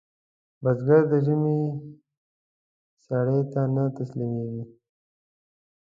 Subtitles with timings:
[0.63, 1.57] بزګر د ژمي
[3.05, 4.63] سړې ته نه تسلېږي